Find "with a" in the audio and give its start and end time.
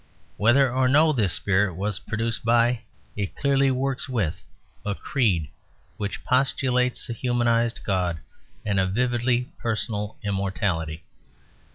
4.09-4.95